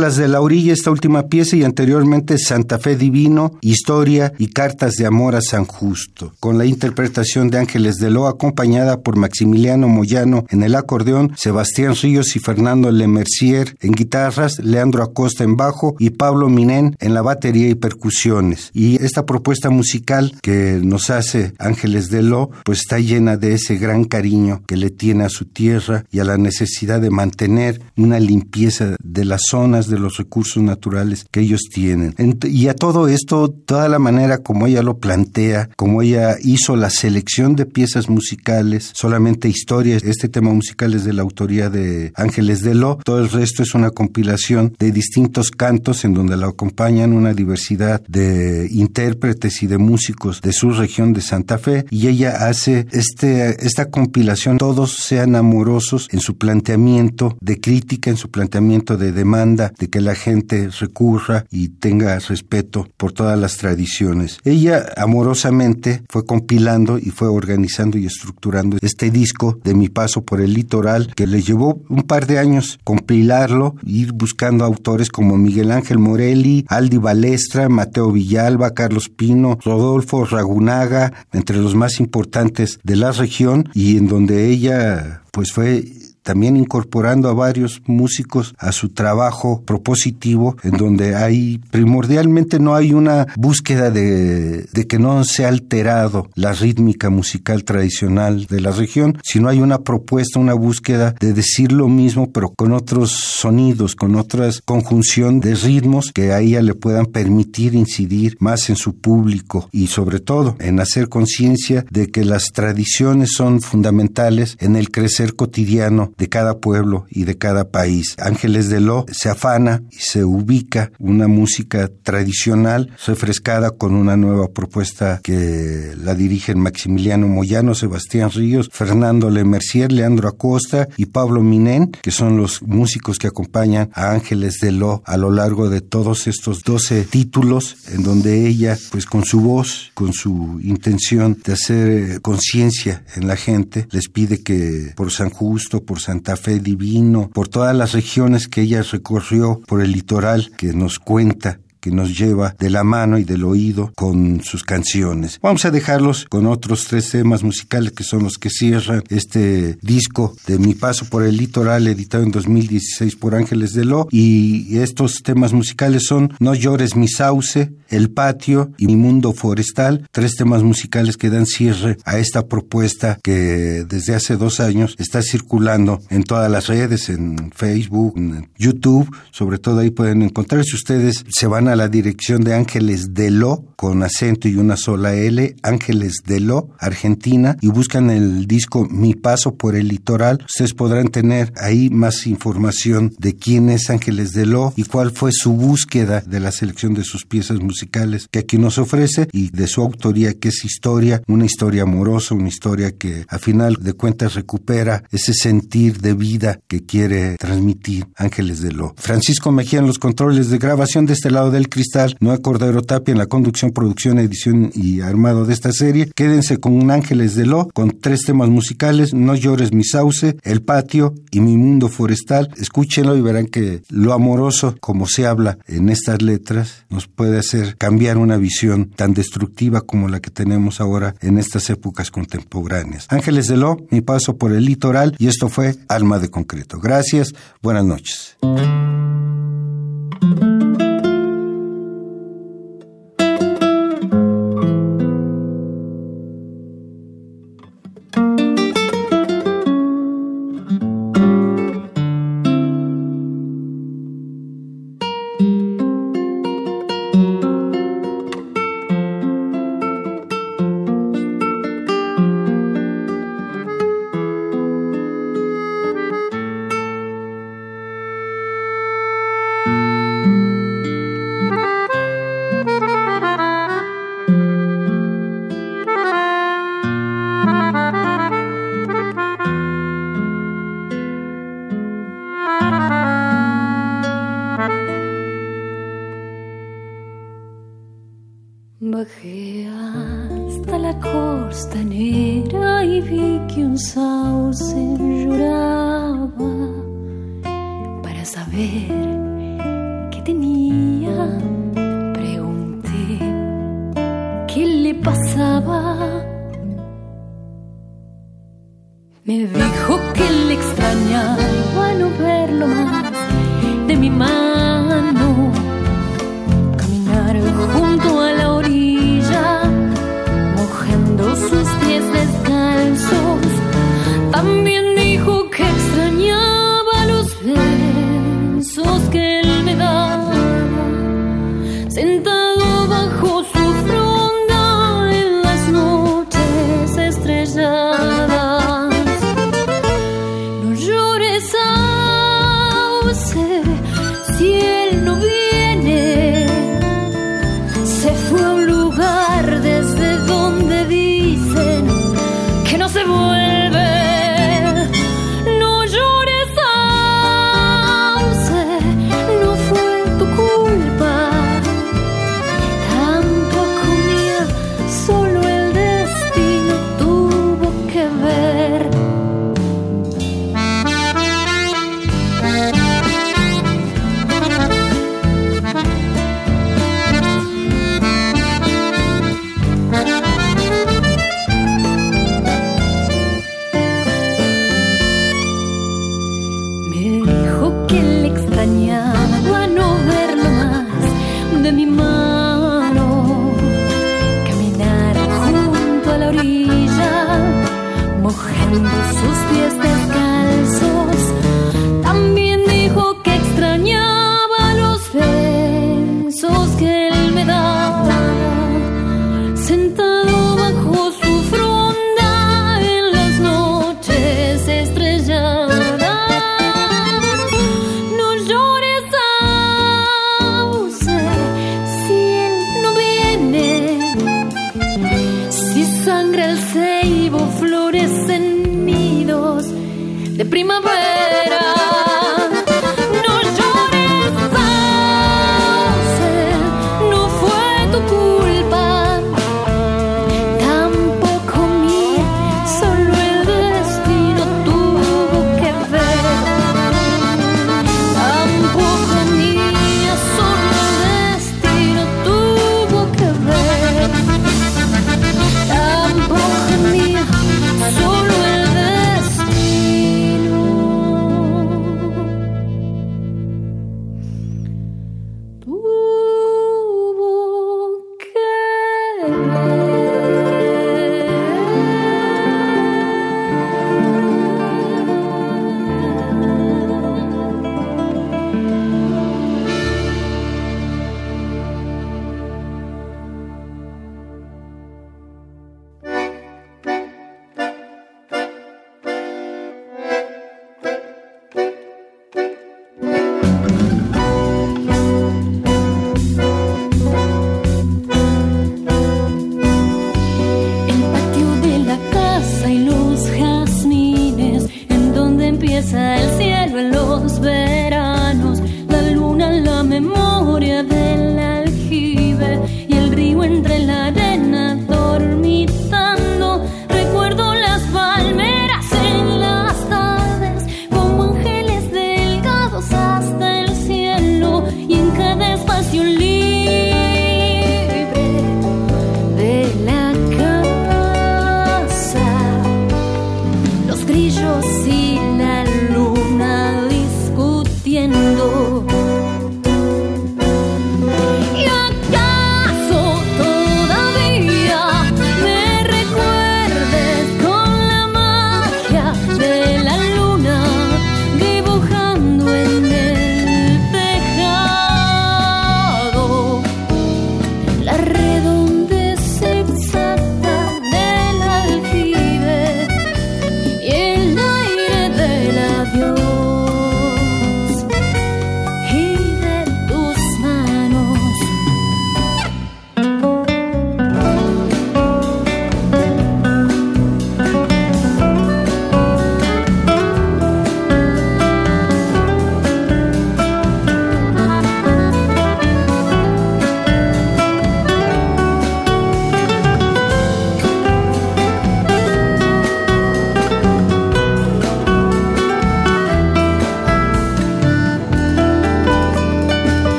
Coplas 0.00 0.16
de 0.16 0.28
la 0.28 0.40
Orilla, 0.40 0.72
esta 0.72 0.90
última 0.90 1.24
pieza, 1.24 1.56
y 1.56 1.62
anteriormente 1.62 2.38
Santa 2.38 2.78
Fe 2.78 2.96
Divino, 2.96 3.58
Historia 3.60 4.32
y 4.38 4.46
Cartas 4.46 4.94
de 4.94 5.04
Amor 5.04 5.36
a 5.36 5.42
San 5.42 5.66
Justo, 5.66 6.32
con 6.40 6.56
la 6.56 6.64
interpretación 6.64 7.50
de 7.50 7.58
Ángeles 7.58 7.96
de 7.96 8.08
Lo, 8.08 8.26
acompañada 8.26 9.02
por 9.02 9.18
Maximiliano 9.18 9.88
Moyano 9.88 10.46
en 10.48 10.62
el 10.62 10.74
acordeón, 10.74 11.34
Sebastián 11.36 11.94
Ríos 12.00 12.34
y 12.34 12.38
Fernando 12.38 12.90
Lemercier 12.90 13.76
en 13.80 13.92
guitarras, 13.92 14.58
Leandro 14.60 15.02
Acosta 15.02 15.44
en 15.44 15.58
bajo 15.58 15.96
y 15.98 16.08
Pablo 16.08 16.48
Minén 16.48 16.96
en 16.98 17.12
la 17.12 17.20
batería 17.20 17.68
y 17.68 17.74
percusiones. 17.74 18.70
Y 18.72 19.04
esta 19.04 19.26
propuesta 19.26 19.68
musical 19.68 20.32
que 20.40 20.80
nos 20.82 21.10
hace 21.10 21.52
Ángeles 21.58 22.08
de 22.08 22.22
Lo, 22.22 22.48
pues 22.64 22.78
está 22.78 23.00
llena 23.00 23.36
de 23.36 23.52
ese 23.52 23.76
gran 23.76 24.04
cariño 24.04 24.62
que 24.66 24.78
le 24.78 24.88
tiene 24.88 25.24
a 25.24 25.28
su 25.28 25.44
tierra 25.44 26.06
y 26.10 26.20
a 26.20 26.24
la 26.24 26.38
necesidad 26.38 27.02
de 27.02 27.10
mantener 27.10 27.82
una 27.98 28.18
limpieza 28.18 28.96
de 29.02 29.24
la 29.26 29.36
zona 29.38 29.50
personas, 29.50 29.89
de 29.90 29.98
los 29.98 30.16
recursos 30.16 30.62
naturales 30.62 31.26
que 31.30 31.40
ellos 31.40 31.62
tienen. 31.72 32.14
y 32.44 32.68
a 32.68 32.74
todo 32.74 33.08
esto, 33.08 33.48
toda 33.48 33.88
la 33.88 33.98
manera 33.98 34.38
como 34.38 34.66
ella 34.66 34.82
lo 34.82 34.98
plantea, 34.98 35.70
como 35.76 36.02
ella 36.02 36.36
hizo 36.42 36.76
la 36.76 36.90
selección 36.90 37.56
de 37.56 37.66
piezas 37.66 38.08
musicales, 38.08 38.90
solamente 38.94 39.48
historias, 39.48 40.02
este 40.04 40.28
tema 40.28 40.52
musical 40.52 40.94
es 40.94 41.04
de 41.04 41.12
la 41.12 41.22
autoría 41.22 41.70
de 41.70 42.12
Ángeles 42.14 42.62
de 42.62 42.74
Lo, 42.74 42.96
todo 43.04 43.20
el 43.20 43.30
resto 43.30 43.62
es 43.62 43.74
una 43.74 43.90
compilación 43.90 44.74
de 44.78 44.92
distintos 44.92 45.50
cantos 45.50 46.04
en 46.04 46.14
donde 46.14 46.36
la 46.36 46.48
acompañan 46.48 47.12
una 47.12 47.34
diversidad 47.34 48.02
de 48.06 48.68
intérpretes 48.70 49.62
y 49.62 49.66
de 49.66 49.78
músicos 49.78 50.40
de 50.42 50.52
su 50.52 50.70
región 50.70 51.12
de 51.12 51.20
Santa 51.20 51.58
Fe 51.58 51.84
y 51.90 52.08
ella 52.08 52.48
hace 52.48 52.86
este, 52.92 53.64
esta 53.64 53.86
compilación, 53.86 54.58
todos 54.58 54.96
sean 54.96 55.36
amorosos 55.36 56.08
en 56.12 56.20
su 56.20 56.36
planteamiento 56.36 57.36
de 57.40 57.60
crítica, 57.60 58.10
en 58.10 58.16
su 58.16 58.30
planteamiento 58.30 58.96
de 58.96 59.12
demanda, 59.12 59.69
de 59.78 59.88
que 59.88 60.00
la 60.00 60.14
gente 60.14 60.68
recurra 60.68 61.44
y 61.50 61.68
tenga 61.68 62.18
respeto 62.18 62.88
por 62.96 63.12
todas 63.12 63.38
las 63.38 63.56
tradiciones. 63.56 64.38
Ella 64.44 64.86
amorosamente 64.96 66.02
fue 66.08 66.24
compilando 66.24 66.98
y 66.98 67.10
fue 67.10 67.28
organizando 67.28 67.98
y 67.98 68.06
estructurando 68.06 68.78
este 68.82 69.10
disco 69.10 69.58
de 69.64 69.74
mi 69.74 69.88
paso 69.88 70.22
por 70.22 70.40
el 70.40 70.54
litoral 70.54 71.12
que 71.14 71.26
le 71.26 71.42
llevó 71.42 71.82
un 71.88 72.02
par 72.02 72.26
de 72.26 72.38
años 72.38 72.78
compilarlo, 72.84 73.76
ir 73.84 74.12
buscando 74.12 74.64
autores 74.64 75.10
como 75.10 75.36
Miguel 75.36 75.70
Ángel 75.70 75.98
Morelli, 75.98 76.64
Aldi 76.68 76.98
Balestra, 76.98 77.68
Mateo 77.68 78.12
Villalba, 78.12 78.74
Carlos 78.74 79.08
Pino, 79.08 79.58
Rodolfo 79.64 80.24
Ragunaga, 80.24 81.12
entre 81.32 81.56
los 81.56 81.74
más 81.74 82.00
importantes 82.00 82.78
de 82.82 82.96
la 82.96 83.12
región 83.12 83.68
y 83.74 83.96
en 83.96 84.08
donde 84.08 84.48
ella 84.48 85.22
pues 85.30 85.52
fue 85.52 85.84
también 86.30 86.56
incorporando 86.56 87.28
a 87.28 87.34
varios 87.34 87.82
músicos 87.86 88.54
a 88.56 88.70
su 88.70 88.90
trabajo 88.90 89.64
propositivo, 89.66 90.56
en 90.62 90.76
donde 90.76 91.16
hay 91.16 91.58
primordialmente 91.72 92.60
no 92.60 92.76
hay 92.76 92.94
una 92.94 93.26
búsqueda 93.36 93.90
de, 93.90 94.68
de 94.72 94.86
que 94.86 95.00
no 95.00 95.24
se 95.24 95.44
ha 95.44 95.48
alterado 95.48 96.30
la 96.36 96.52
rítmica 96.52 97.10
musical 97.10 97.64
tradicional 97.64 98.46
de 98.46 98.60
la 98.60 98.70
región, 98.70 99.18
sino 99.24 99.48
hay 99.48 99.58
una 99.58 99.80
propuesta, 99.80 100.38
una 100.38 100.54
búsqueda 100.54 101.16
de 101.18 101.32
decir 101.32 101.72
lo 101.72 101.88
mismo, 101.88 102.30
pero 102.30 102.50
con 102.50 102.74
otros 102.74 103.10
sonidos, 103.10 103.96
con 103.96 104.14
otras 104.14 104.62
conjunción 104.64 105.40
de 105.40 105.56
ritmos 105.56 106.12
que 106.14 106.30
a 106.30 106.38
ella 106.38 106.62
le 106.62 106.74
puedan 106.74 107.06
permitir 107.06 107.74
incidir 107.74 108.36
más 108.38 108.70
en 108.70 108.76
su 108.76 108.94
público 109.00 109.68
y 109.72 109.88
sobre 109.88 110.20
todo 110.20 110.54
en 110.60 110.78
hacer 110.78 111.08
conciencia 111.08 111.84
de 111.90 112.06
que 112.12 112.24
las 112.24 112.52
tradiciones 112.52 113.30
son 113.36 113.60
fundamentales 113.60 114.56
en 114.60 114.76
el 114.76 114.92
crecer 114.92 115.34
cotidiano 115.34 116.12
de 116.20 116.28
cada 116.28 116.58
pueblo 116.58 117.06
y 117.08 117.24
de 117.24 117.38
cada 117.38 117.70
país. 117.70 118.14
Ángeles 118.18 118.68
de 118.68 118.80
Lo 118.80 119.06
se 119.10 119.30
afana 119.30 119.82
y 119.90 119.96
se 119.96 120.22
ubica 120.22 120.92
una 120.98 121.28
música 121.28 121.90
tradicional 122.02 122.90
refrescada 123.06 123.70
con 123.70 123.94
una 123.94 124.18
nueva 124.18 124.48
propuesta 124.48 125.20
que 125.22 125.94
la 125.96 126.14
dirigen 126.14 126.60
Maximiliano 126.60 127.26
Moyano, 127.26 127.74
Sebastián 127.74 128.30
Ríos, 128.30 128.68
Fernando 128.70 129.30
Lemercier, 129.30 129.90
Leandro 129.90 130.28
Acosta 130.28 130.88
y 130.98 131.06
Pablo 131.06 131.42
Minén, 131.42 131.90
que 132.02 132.10
son 132.10 132.36
los 132.36 132.60
músicos 132.62 133.18
que 133.18 133.28
acompañan 133.28 133.88
a 133.94 134.10
Ángeles 134.10 134.58
de 134.60 134.72
Lo 134.72 135.02
a 135.06 135.16
lo 135.16 135.30
largo 135.30 135.70
de 135.70 135.80
todos 135.80 136.26
estos 136.26 136.62
12 136.64 137.04
títulos 137.04 137.78
en 137.94 138.02
donde 138.02 138.46
ella, 138.46 138.76
pues 138.90 139.06
con 139.06 139.24
su 139.24 139.40
voz, 139.40 139.90
con 139.94 140.12
su 140.12 140.60
intención 140.62 141.38
de 141.42 141.54
hacer 141.54 142.20
conciencia 142.20 143.04
en 143.16 143.26
la 143.26 143.36
gente, 143.36 143.88
les 143.90 144.10
pide 144.10 144.42
que 144.42 144.92
por 144.94 145.10
San 145.10 145.30
Justo, 145.30 145.82
por 145.82 145.99
Santa 146.00 146.36
Fe 146.36 146.58
Divino, 146.58 147.30
por 147.32 147.48
todas 147.48 147.76
las 147.76 147.92
regiones 147.92 148.48
que 148.48 148.62
ella 148.62 148.82
recorrió, 148.82 149.60
por 149.66 149.80
el 149.80 149.92
litoral 149.92 150.50
que 150.56 150.72
nos 150.72 150.98
cuenta 150.98 151.60
que 151.80 151.90
nos 151.90 152.16
lleva 152.16 152.54
de 152.58 152.70
la 152.70 152.84
mano 152.84 153.18
y 153.18 153.24
del 153.24 153.44
oído 153.44 153.92
con 153.96 154.42
sus 154.42 154.62
canciones. 154.64 155.38
Vamos 155.42 155.64
a 155.64 155.70
dejarlos 155.70 156.26
con 156.28 156.46
otros 156.46 156.84
tres 156.86 157.10
temas 157.10 157.42
musicales 157.42 157.92
que 157.92 158.04
son 158.04 158.22
los 158.22 158.38
que 158.38 158.50
cierran 158.50 159.02
este 159.08 159.78
disco 159.82 160.36
de 160.46 160.58
Mi 160.58 160.74
Paso 160.74 161.06
por 161.06 161.22
el 161.22 161.36
Litoral, 161.36 161.86
editado 161.86 162.22
en 162.22 162.30
2016 162.30 163.16
por 163.16 163.34
Ángeles 163.34 163.72
de 163.72 163.84
Lo. 163.84 164.08
Y 164.10 164.78
estos 164.78 165.22
temas 165.22 165.52
musicales 165.52 166.04
son 166.06 166.32
No 166.38 166.54
llores 166.54 166.96
mi 166.96 167.08
sauce, 167.08 167.72
El 167.88 168.10
patio 168.10 168.72
y 168.78 168.86
Mi 168.86 168.96
mundo 168.96 169.32
forestal, 169.32 170.08
tres 170.12 170.36
temas 170.36 170.62
musicales 170.62 171.16
que 171.16 171.30
dan 171.30 171.46
cierre 171.46 171.96
a 172.04 172.18
esta 172.18 172.46
propuesta 172.46 173.18
que 173.22 173.84
desde 173.88 174.14
hace 174.14 174.36
dos 174.36 174.60
años 174.60 174.94
está 174.98 175.22
circulando 175.22 176.00
en 176.10 176.24
todas 176.24 176.50
las 176.50 176.66
redes, 176.66 177.08
en 177.08 177.50
Facebook, 177.54 178.14
en 178.16 178.48
YouTube, 178.58 179.10
sobre 179.30 179.58
todo 179.58 179.80
ahí 179.80 179.90
pueden 179.90 180.22
encontrar. 180.22 180.64
Si 180.64 180.76
ustedes 180.76 181.24
se 181.28 181.46
van 181.46 181.68
a 181.68 181.69
a 181.70 181.76
la 181.76 181.88
dirección 181.88 182.42
de 182.42 182.54
Ángeles 182.54 183.14
de 183.14 183.30
Lo, 183.30 183.64
con 183.76 184.02
acento 184.02 184.48
y 184.48 184.56
una 184.56 184.76
sola 184.76 185.14
L, 185.14 185.56
Ángeles 185.62 186.22
de 186.26 186.40
Lo, 186.40 186.70
Argentina, 186.78 187.56
y 187.60 187.68
buscan 187.68 188.10
el 188.10 188.46
disco 188.46 188.86
Mi 188.90 189.14
Paso 189.14 189.54
por 189.54 189.76
el 189.76 189.88
Litoral, 189.88 190.44
ustedes 190.44 190.74
podrán 190.74 191.08
tener 191.08 191.52
ahí 191.56 191.88
más 191.88 192.26
información 192.26 193.14
de 193.18 193.36
quién 193.36 193.70
es 193.70 193.88
Ángeles 193.88 194.32
de 194.32 194.46
Lo 194.46 194.72
y 194.76 194.84
cuál 194.84 195.12
fue 195.12 195.30
su 195.32 195.52
búsqueda 195.52 196.20
de 196.20 196.40
la 196.40 196.52
selección 196.52 196.94
de 196.94 197.04
sus 197.04 197.24
piezas 197.24 197.60
musicales 197.60 198.28
que 198.30 198.40
aquí 198.40 198.58
nos 198.58 198.78
ofrece 198.78 199.28
y 199.32 199.50
de 199.50 199.66
su 199.66 199.80
autoría 199.80 200.34
que 200.34 200.48
es 200.48 200.64
historia, 200.64 201.22
una 201.28 201.46
historia 201.46 201.84
amorosa, 201.84 202.34
una 202.34 202.48
historia 202.48 202.92
que 202.92 203.24
a 203.28 203.38
final 203.38 203.78
de 203.80 203.92
cuentas 203.92 204.34
recupera 204.34 205.04
ese 205.10 205.32
sentir 205.32 206.00
de 206.00 206.14
vida 206.14 206.60
que 206.66 206.84
quiere 206.84 207.36
transmitir 207.36 208.06
Ángeles 208.16 208.60
de 208.60 208.72
Lo. 208.72 208.94
Francisco 208.98 209.52
Mejía 209.52 209.78
en 209.78 209.86
los 209.86 209.98
controles 209.98 210.50
de 210.50 210.58
grabación 210.58 211.06
de 211.06 211.14
este 211.14 211.30
lado 211.30 211.50
de 211.50 211.59
el 211.60 211.68
Cristal, 211.68 212.16
Noé 212.20 212.40
Cordero 212.40 212.82
Tapia 212.82 213.12
en 213.12 213.18
la 213.18 213.26
conducción, 213.26 213.70
producción, 213.70 214.18
edición 214.18 214.70
y 214.74 215.00
armado 215.00 215.44
de 215.44 215.54
esta 215.54 215.72
serie. 215.72 216.10
Quédense 216.14 216.58
con 216.58 216.72
un 216.72 216.90
Ángeles 216.90 217.34
de 217.34 217.46
Lo, 217.46 217.68
con 217.68 218.00
tres 218.00 218.22
temas 218.22 218.48
musicales, 218.48 219.14
No 219.14 219.34
llores 219.34 219.72
mi 219.72 219.84
sauce, 219.84 220.36
El 220.42 220.62
patio 220.62 221.14
y 221.30 221.40
Mi 221.40 221.56
mundo 221.56 221.88
forestal. 221.88 222.50
Escúchenlo 222.56 223.16
y 223.16 223.20
verán 223.20 223.46
que 223.46 223.82
lo 223.88 224.12
amoroso, 224.12 224.76
como 224.80 225.06
se 225.06 225.26
habla 225.26 225.58
en 225.66 225.88
estas 225.88 226.22
letras, 226.22 226.84
nos 226.88 227.06
puede 227.06 227.38
hacer 227.38 227.76
cambiar 227.76 228.18
una 228.18 228.36
visión 228.36 228.90
tan 228.90 229.14
destructiva 229.14 229.82
como 229.82 230.08
la 230.08 230.20
que 230.20 230.30
tenemos 230.30 230.80
ahora 230.80 231.14
en 231.20 231.38
estas 231.38 231.68
épocas 231.70 232.10
contemporáneas. 232.10 233.06
Ángeles 233.10 233.46
de 233.46 233.56
Lo, 233.56 233.76
mi 233.90 234.00
paso 234.00 234.36
por 234.36 234.52
el 234.52 234.64
litoral 234.64 235.14
y 235.18 235.28
esto 235.28 235.48
fue 235.48 235.76
Alma 235.88 236.18
de 236.18 236.30
Concreto. 236.30 236.80
Gracias, 236.80 237.34
buenas 237.62 237.84
noches. 237.84 238.36